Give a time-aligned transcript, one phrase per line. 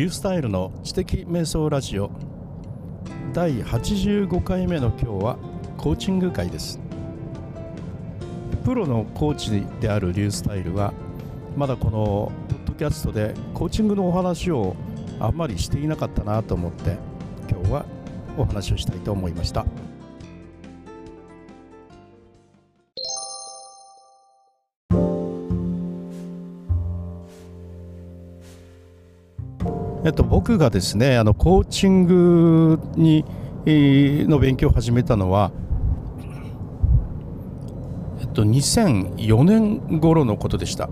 [0.00, 2.10] リュースタイルの知的瞑想ラジオ
[3.34, 5.38] 第85回目の今日は
[5.76, 6.80] コーチング会です
[8.64, 10.94] プロのコーチであるリュースタイルは
[11.54, 14.74] まだこのポッドキャストでコーチングのお話を
[15.20, 16.96] あんまりしていなかったなと思って
[17.50, 17.84] 今日は
[18.38, 19.66] お話をしたいと思いました。
[30.04, 33.24] えっと、僕がですねあのコーチングに、
[33.66, 35.52] の勉強を始めたのは、
[38.20, 40.88] えっと、2004年頃のことでした。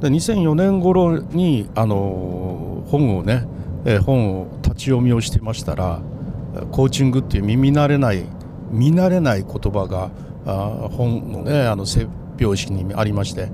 [0.00, 3.46] で2004年頃にあの本をね、
[3.84, 6.00] え、本を立ち読みをしてましたら
[6.70, 8.24] コーチングっていう耳慣れない
[8.70, 10.10] 見慣れない言葉が
[10.46, 12.06] あ本のねあの背
[12.40, 13.50] 表紙にありまして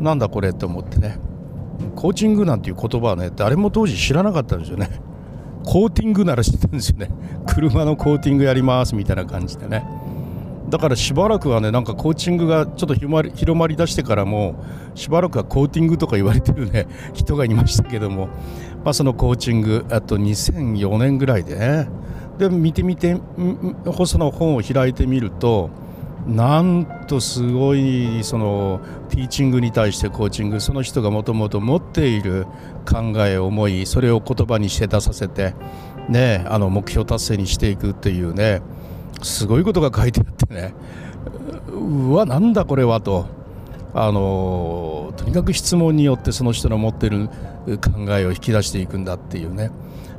[0.00, 1.18] なんだこれと思ってね
[1.94, 4.88] コーチングなんていう言葉はね誰も当時知らなかったんですよね。
[5.64, 7.10] コーティングなら知ってるんですよね。
[7.46, 9.84] 車のコーティングやりますみたいな感じでね。
[10.68, 14.56] だからしばらくはねなんかコーチングがちょっと広まり広まりだしてからも
[14.96, 18.28] しばらくはコーティングとか言われてるね 人がいましたけども、
[18.84, 21.88] まあ、そのコーチングあと2004年ぐらいでね。
[22.38, 23.16] で見てみて
[24.04, 25.70] その本を開いてみると
[26.26, 32.46] なんとすごいそのティーチングに対してコーチングその人がもともと持っている
[32.84, 35.54] 考え思いそれを言葉にして出させて、
[36.08, 38.60] ね、あの目標達成にしていくっていうね
[39.22, 40.74] すごいことが書いてあってね。
[41.70, 43.35] うわなんだこれはと。
[43.98, 49.70] あのとにかく質問によってその人の持っている考えを引き出していくんだっていうね。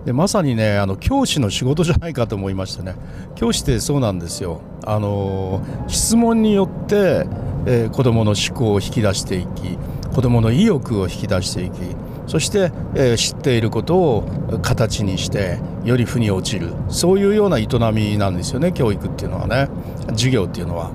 [0.04, 2.96] でまさにねあの教師の仕事じゃないかと思いましたね。
[3.36, 4.62] 教師ってそうなんですよ。
[4.84, 7.28] あの質問によって、
[7.68, 9.78] えー、子どもの思考を引き出していき
[10.12, 11.78] 子どもの意欲を引き出していき
[12.26, 16.74] そして、えー、知っていることを形にしてより負に落ちる。
[16.90, 19.70] そういうような営みなんですよね教育っていうのはね。
[20.14, 20.90] 授業っていうのは。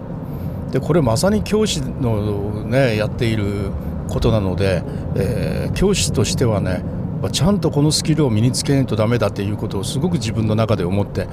[0.73, 3.71] でこれまさに教師のねやっている
[4.09, 4.83] ことなので、
[5.15, 6.83] えー、教師としてはね
[7.31, 11.29] ちゃんとこのスキルを身につけないとダメだっていうことをすごく自分の中で思って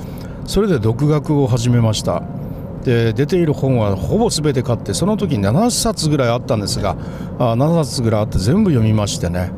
[0.46, 2.22] それで独学を始めました。
[2.84, 6.96] で出ている本はほぼ全て買ってその時7冊ぐらいあったんですが
[7.38, 9.52] あ7冊ぐらいあって全部読みましてね。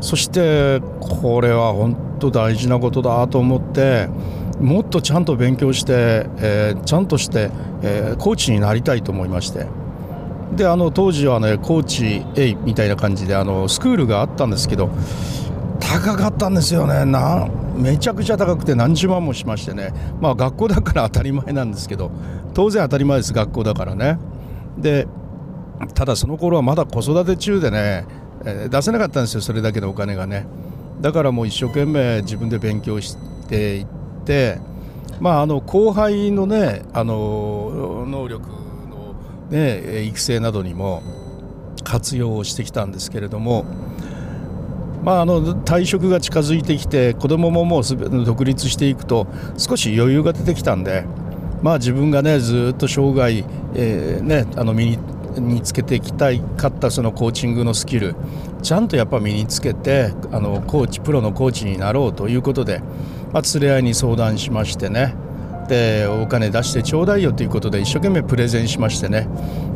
[0.00, 4.08] そしてこれは本当大事なことだと思って
[4.60, 7.50] もっとちゃんと勉強して、えー、ちゃんとして、
[7.82, 9.66] えー、コーチになりたいと思いまして。
[10.54, 14.90] であの当時はねコーチ A みたいな感じであのスクールがあったんですけど
[15.80, 17.04] 高かったんですよね。
[17.04, 19.92] なめちゃくちゃ高くて何十万もしましてね。
[20.20, 22.10] まあ学校だから当たり前なんですけど
[22.52, 24.18] 当然当たり前です学校だからね。
[24.78, 25.08] で
[25.94, 28.06] ただその頃はまだ子育て中でね、
[28.44, 30.46] えー、出せなかったんですよそれだけのお金がね。
[31.00, 33.16] だからもう一生懸命自分で勉強し
[33.48, 33.93] ていって
[35.20, 39.14] まああの後輩のねあの能力の
[39.50, 41.02] ね育成などにも
[41.84, 43.64] 活用をしてきたんですけれども
[45.04, 49.26] まあ、あの退職が近づいてきて子供ももう独立していくと
[49.58, 51.04] 少し余裕が出てきたんで、
[51.62, 54.98] まあ、自分がねずっと生涯、えー、ね、あの身に
[55.34, 58.14] につけていきたいかったそのコーチングのスキル
[58.62, 62.80] ちゃんとやっぱ身につけてあのコーチプロのコーチになろうということで、
[63.34, 65.14] まあ、連れ合いに相談しましてね。
[65.68, 69.26] でお金出してちょうだいよということで一生懸命プレゼンしましてね。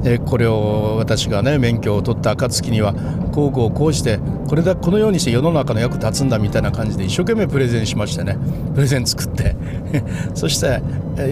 [0.02, 2.94] でこれを私がね免許を取った暁には
[3.32, 8.38] こうこうこうしてこれだこのようにして世の中の役立つんだみたいな感じで一生懸命プレゼンしましてね。
[8.74, 9.56] プレゼン作って。
[10.34, 10.80] そして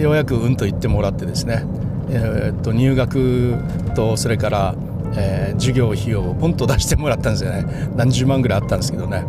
[0.01, 1.63] ようやくうんと言ってもらってですね、
[2.09, 3.55] えー、っと入学
[3.95, 4.75] とそれから、
[5.15, 7.65] えー、授業費用をポンと出してもらったんですよね。
[7.95, 9.23] 何十万ぐらいあったんですけどね。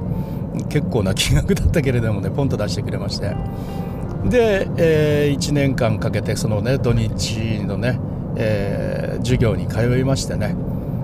[0.69, 3.35] 結構な金額だったけれどもねポンと出してくれまして。
[4.25, 8.01] で、えー、1年間かけてそのね土日のね、
[8.37, 10.57] えー、授業に通いましてね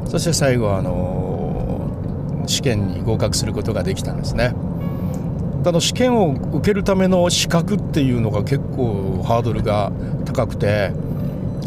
[0.07, 4.55] そして最後あのー、試験に合格することができたんですね。
[5.67, 9.93] あの試験を受けるための資格っていうのが結構ハードルが
[10.27, 10.93] 高くて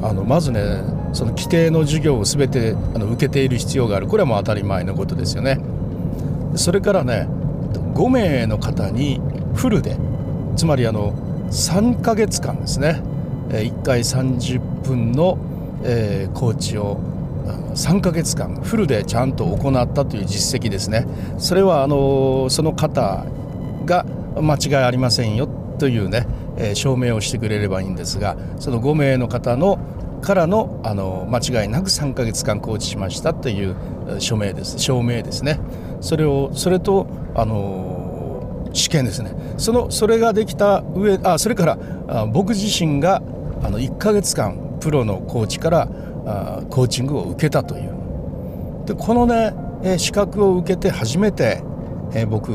[0.03, 0.83] あのまずね
[1.13, 5.59] その規定の授業を全てあの受けている必要があるこれはもう当たり前のことですよね。
[6.55, 7.27] それからね
[7.97, 9.19] 5名の方に
[9.55, 9.97] フルで
[10.55, 11.13] つまりあの
[11.49, 13.01] 3ヶ月間ですね。
[13.49, 15.37] 1回30分の、
[15.83, 16.99] え、コーチを
[17.73, 21.07] 3ヶ月間フルでちゃんと行ったという実績ですね。
[21.37, 23.25] それはあのその方
[23.85, 24.05] が
[24.39, 25.47] 間違いありませんよ
[25.79, 26.27] というね、
[26.57, 29.79] え、証明をしてくれればいいんですがその5名の方の
[30.21, 33.75] からのあの間違いなく3ヶ月間コーチしましたという
[34.19, 35.59] 署名です証明ですね。
[36.07, 37.05] それをそれと
[37.35, 39.35] あの試験ですね。
[39.57, 43.21] そのそれができた上あそれから僕自身が
[43.61, 45.89] あの1ヶ月間プロのコーチから
[46.25, 47.93] あコーチングを受けたという。
[48.85, 49.53] でこのね、
[49.97, 51.61] 資格を受けて初めて、
[52.13, 52.53] え僕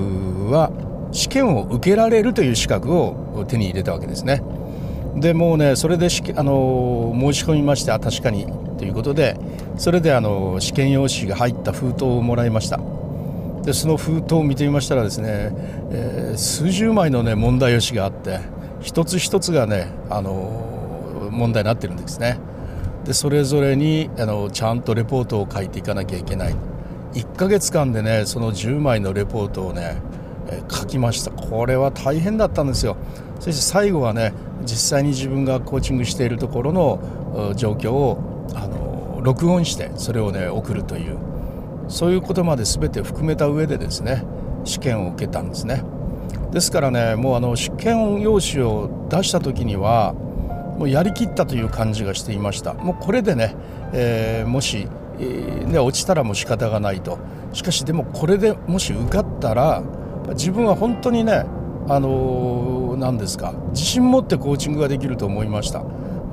[0.51, 0.73] は
[1.13, 4.43] 試験を受けられるという資格を手に入れたわけですね。
[5.15, 6.07] でもうねそれで
[6.37, 8.47] あの申し込みましてあ確かに
[8.79, 9.37] ということで
[9.77, 12.81] それであの試験用紙が入った封筒をもらいました。
[13.65, 15.53] でその封筒を見てみましたらですね、
[15.91, 18.41] えー、数十枚のね問題用紙があって
[18.81, 22.39] 一つ一つがねあの問題になってるんですね。
[23.05, 26.57] でそれぞれにあのちゃんとレポートを書いていかなきゃいけない。
[27.15, 29.97] 1ヶ月間でねその10枚のレポートをね
[30.49, 31.31] え書きました。
[31.31, 32.97] これは大変だったんですよ。
[33.39, 34.33] そして最後はね
[34.63, 38.19] 実際に自分がコーチングしているところの状況を
[38.55, 41.32] あの録音してそれをね送るという。
[41.89, 44.25] そういうことまで全て含めた上でですね
[44.65, 45.83] 試験を受けたんですね。
[46.51, 50.13] ですからねもうあの試験用紙を出した時には
[50.79, 52.75] もうやりきったという感じがしていました。
[52.75, 53.55] もうこれでね、
[53.93, 54.89] えー、もし、
[55.19, 57.19] えー、ね、落ちたらもう仕方がないと。
[57.53, 59.83] しかしでもこれでもし受かったら
[60.31, 61.45] 自分は本当にね
[61.89, 65.81] あの何ですか自信持ってコーチングができると思いました。
[65.81, 65.85] あ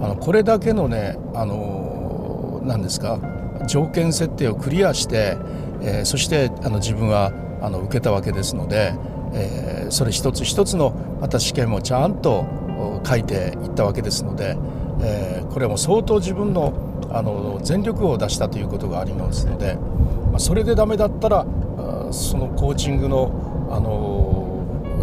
[0.08, 3.20] のこれだけのねあの何ですか
[3.68, 5.38] 条件設定をクリアして、
[5.82, 8.94] えー、そしてあの自分はあの受けたわけですので、
[9.34, 12.46] えー、それ一つ一つのまた試験もちゃんと
[13.06, 14.58] 書いていったわけですので、
[15.02, 19.76] えー、これはもう相当自分のあの全力を出したということがありますので、
[20.30, 21.44] まあ、それでダメだったら
[22.12, 24.50] そのコーチングのあの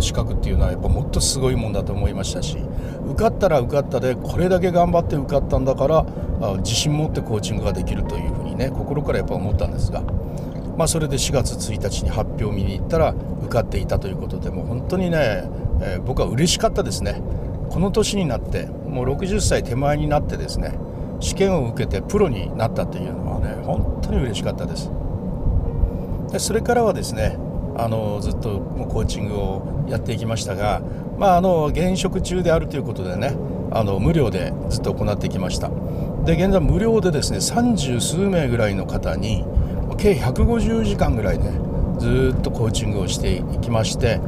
[0.01, 2.59] 資格っていうのはやっぱもっとすごいもんだと思いましたし
[3.07, 6.07] 受かったら受かったでこれだけ頑張って受かったんだから
[6.59, 10.03] 自信持ってコーチングができるというふうね心からやっぱ思ったんですが、
[10.77, 15.45] まあ、それで4月1日に発表を見に行ったら受かっていたということでもう本当にね、
[15.81, 17.23] えー、僕は嬉しかったですね。
[17.71, 20.79] この年になってもう60歳手前になってですね
[21.21, 24.91] 試験を受けてプロになったというのはね本当に嬉しかったです。
[26.31, 27.37] でそれからはですね
[27.77, 30.81] あのずっとコーチングをやっていきましたが、
[31.19, 33.37] まあ、あの現職中であるということでね
[33.71, 35.71] あの無料でずっと行ってきました。
[36.27, 39.45] で現在無料でですね30数名ぐらいの方に
[39.97, 41.59] 計150時間ぐらいで、ね、
[41.99, 44.19] ずっとコーチングをしていきまして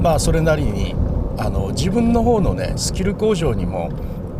[0.00, 0.94] まあそれなりに
[1.38, 3.90] あの自分の方のねスキル向上にも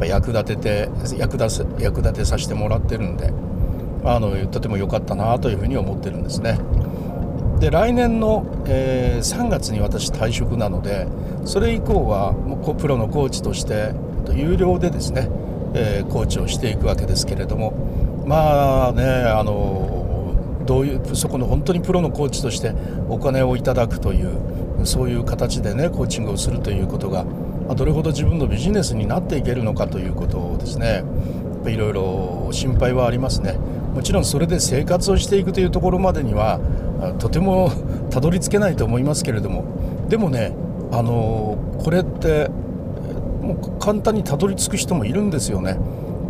[0.01, 3.33] 役立てて役立役立てさせてもらってるんで
[4.05, 6.59] あのとても良かったなというふうに思ってるんですね。
[7.59, 11.07] で来年の、えー、3月に私退職なので
[11.45, 13.93] それ以降はもうプロのコーチとして
[14.33, 15.29] 有料でですね、
[15.75, 17.73] えー、コーチをしていくわけですけれども。
[18.27, 20.35] まあねあの
[20.67, 22.75] どういうそこの本当にプロのコーチとして
[23.09, 24.39] お金をいただくという
[24.85, 27.25] そういう形でねコーチングをするということが
[27.75, 31.03] どれほど自分のビジネスになっていけるのかということをですね。
[31.67, 33.59] いろいろ心配はありますね。
[33.95, 36.61] もちろんそれで生活をしていくというところまでには
[37.19, 37.71] とても
[38.11, 39.65] たどり着けないと思いますけれども。
[40.09, 40.53] でもね
[40.93, 42.51] あのこれって
[43.41, 45.79] もう簡単にたどり着く人もいるんですよね。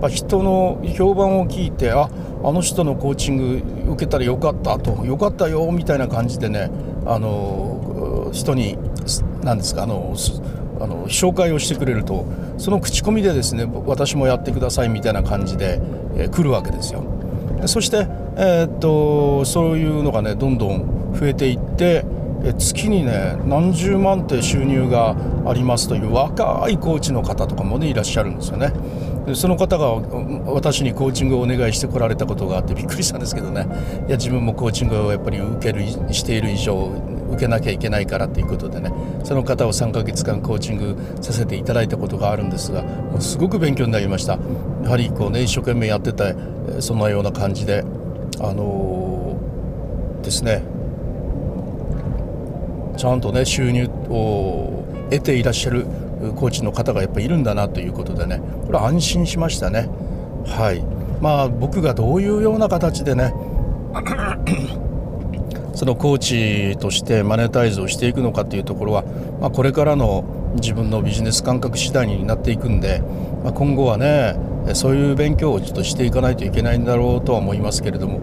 [0.09, 2.09] 人の評判を聞いてあ
[2.43, 6.71] あの人のコーチング受けたらよかったとよかったよみたいな感じでね
[7.05, 8.79] あの人に
[9.43, 10.15] 何ですかあの
[10.81, 12.25] あの紹介をしてくれると
[12.57, 15.79] その口コミでですね私もやってくださいみたいな感じで、
[16.17, 17.05] えー、来るわけですよ。
[17.67, 22.07] そして、えー、っとそういうのがねどんどん増えていって
[22.59, 25.15] 月にね何十万って収入が
[25.47, 28.73] ありますという若いコーチの方とかもねいらっしゃるんですよね。
[29.27, 29.89] でその方が
[30.47, 33.67] 私にコーチングをお願いしてこられたことがあってびっくりしたんですけどね。
[34.09, 36.91] いや自分もコーチングをやっぱり受けるしている以上
[37.33, 38.91] 受けなきゃいけないからということでね。
[39.23, 44.39] その方を3ヶ月間コーチングさせていただいたことがあるんですがもうすごく勉強になりました。
[44.83, 46.25] やはりこうね一生懸命やってた
[46.81, 47.85] そんなような感じで
[48.41, 50.80] あのー、ですね。
[52.97, 55.87] ちゃんとね収入を得ていらっしゃる
[56.37, 59.89] コーチの方がやっぱいるんだなということでねこれ安心しましたね。
[60.47, 60.85] はい。
[61.21, 63.35] まあ僕がどういうような形でね
[65.75, 69.05] そのコーチとしてマネタイズをしていくのかというところは、
[69.41, 70.25] まあ、これからの
[70.57, 73.03] 自分のビジネス感覚次第になっていくんで、
[73.45, 74.37] まあ、今後はね
[74.75, 78.21] そういう勉強をちょっとしていかないといけないんだろうとは思いますけれども、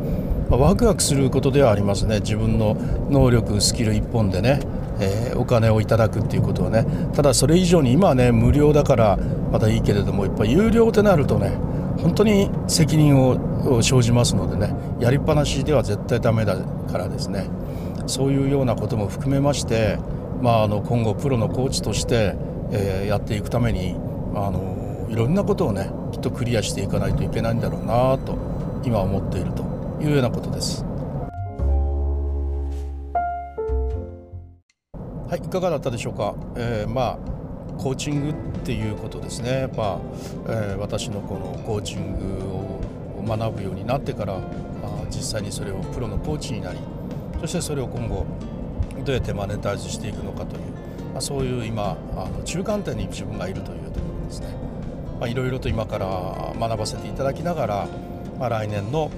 [0.50, 2.20] まあ、ワクワクすることではありますね。
[2.20, 2.76] 自分の
[3.10, 4.60] 能力スキル一本でね、
[5.00, 6.86] えー、お金をいただくっていうことはね。
[7.14, 9.18] ただそれ以上に今はね無料だから
[9.52, 11.52] まだいいけれどもやっぱ有料ってなるとね
[11.98, 17.48] 本当に責任を生じますのでねやりっぱなしでは絶対ダメだからですね。
[18.06, 19.98] そういうようなことも含めまして
[20.42, 22.36] まあ、あの今後プロのコーチとして、
[22.72, 23.96] えー、やっていくために
[24.36, 28.38] あのいろんなことをねきっとクリアしていかないといけないんだろうなと
[28.84, 29.77] 今思っていると。
[30.00, 30.86] いうようなことです。
[35.30, 37.38] はいいかがだったでしょうか、えー、まあ
[37.78, 39.62] コーチングっていうことですね。
[39.62, 40.00] やっぱ、
[40.48, 42.82] えー、私のこのコーチングを
[43.28, 44.40] 学ぶようになってからあ
[45.10, 46.80] 実際にそれをプロのコーチになり
[47.42, 48.26] そしてそれを今後
[49.04, 50.62] どうやってマネタイズしていくのかという、
[51.14, 54.48] まあ、そういう今あの中間点に自分がいるというところですね。
[55.26, 57.88] いろいろと今から学ばせていただきながら、
[58.40, 59.10] まあ、来年の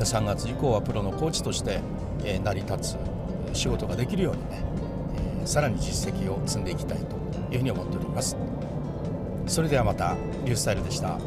[0.00, 1.80] 3月以降はプロのコーチとして、
[2.42, 4.64] 成り立つ仕事ができるようにね
[5.44, 7.16] さらに実績を積んでいきたいと
[7.52, 8.36] いうふうに思っております。
[9.46, 11.18] それではまたリュースタイルでした。